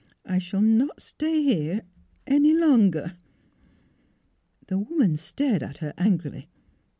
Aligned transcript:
I 0.25 0.39
shall 0.39 0.61
not 0.63 0.99
stay 0.99 1.43
here 1.43 1.83
any 2.25 2.53
longer." 2.55 3.17
The 4.65 4.79
woman 4.79 5.15
stared 5.15 5.61
at 5.61 5.77
her 5.77 5.93
angrily. 5.95 6.49